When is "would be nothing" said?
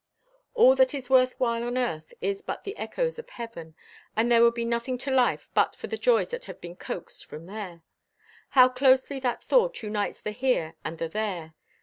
4.41-4.97